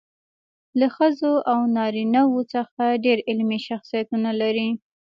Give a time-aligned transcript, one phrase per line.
[0.79, 4.69] له ښځو او نارینه وو څخه ډېر علمي شخصیتونه لري.